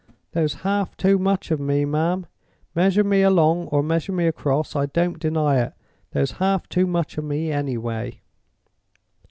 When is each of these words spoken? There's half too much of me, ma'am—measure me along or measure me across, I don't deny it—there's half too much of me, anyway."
There's 0.31 0.55
half 0.65 0.97
too 0.97 1.19
much 1.19 1.51
of 1.51 1.59
me, 1.59 1.85
ma'am—measure 1.85 3.03
me 3.03 3.21
along 3.21 3.67
or 3.67 3.83
measure 3.83 4.11
me 4.11 4.25
across, 4.25 4.75
I 4.75 4.87
don't 4.87 5.19
deny 5.19 5.59
it—there's 5.61 6.31
half 6.41 6.67
too 6.67 6.87
much 6.87 7.19
of 7.19 7.23
me, 7.23 7.51
anyway." 7.51 8.19